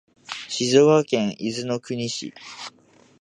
[0.49, 2.33] 静岡県伊豆の国市